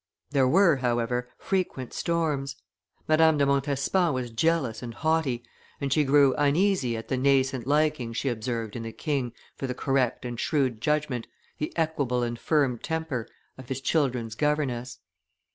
There 0.31 0.47
were, 0.47 0.77
however, 0.77 1.29
frequent 1.37 1.93
storms; 1.93 2.55
Madame 3.07 3.37
de 3.37 3.45
Montespan 3.45 4.11
was 4.13 4.31
jealous 4.31 4.81
and 4.81 4.95
haughty, 4.95 5.43
and 5.79 5.93
she 5.93 6.03
grew 6.03 6.33
uneasy 6.39 6.97
at 6.97 7.07
the 7.07 7.17
nascent 7.17 7.67
liking 7.67 8.11
she 8.11 8.27
observed 8.27 8.75
in 8.75 8.81
the 8.81 8.93
king 8.93 9.31
for 9.57 9.67
the 9.67 9.75
correct 9.75 10.25
and 10.25 10.39
shrewd 10.39 10.81
judgment, 10.81 11.27
the 11.59 11.71
equable 11.77 12.23
and 12.23 12.39
firm 12.39 12.79
temper, 12.79 13.27
of 13.59 13.69
his 13.69 13.79
children's 13.79 14.33
governess. 14.33 14.97